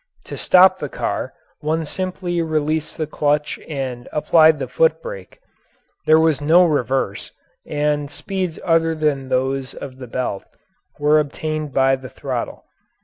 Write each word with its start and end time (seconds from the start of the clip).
To 0.25 0.35
stop 0.35 0.79
the 0.79 0.89
car 0.89 1.31
one 1.59 1.85
simply 1.85 2.41
released 2.41 2.97
the 2.97 3.05
clutch 3.05 3.59
and 3.69 4.09
applied 4.11 4.57
the 4.57 4.67
foot 4.67 4.99
brake. 4.99 5.39
There 6.07 6.19
was 6.19 6.41
no 6.41 6.65
reverse, 6.65 7.31
and 7.67 8.09
speeds 8.09 8.57
other 8.65 8.95
than 8.95 9.29
those 9.29 9.75
of 9.75 9.97
the 9.99 10.07
belt 10.07 10.43
were 10.97 11.19
obtained 11.19 11.71
by 11.75 11.97
the 11.97 12.09
throttle. 12.09 12.65